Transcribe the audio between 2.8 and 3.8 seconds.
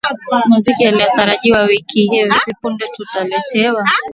tutawaletea